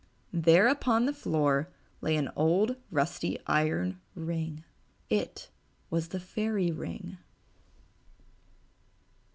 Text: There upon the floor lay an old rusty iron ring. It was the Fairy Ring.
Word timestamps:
There 0.33 0.67
upon 0.67 1.05
the 1.05 1.13
floor 1.13 1.69
lay 2.01 2.15
an 2.17 2.31
old 2.35 2.75
rusty 2.89 3.37
iron 3.45 4.01
ring. 4.15 4.63
It 5.11 5.51
was 5.91 6.07
the 6.07 6.19
Fairy 6.19 6.71
Ring. 6.71 7.19